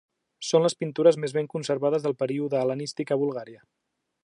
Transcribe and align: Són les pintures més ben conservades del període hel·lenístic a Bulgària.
Són 0.51 0.63
les 0.65 0.75
pintures 0.79 1.19
més 1.25 1.35
ben 1.39 1.51
conservades 1.51 2.07
del 2.07 2.17
període 2.23 2.63
hel·lenístic 2.63 3.13
a 3.17 3.21
Bulgària. 3.25 3.63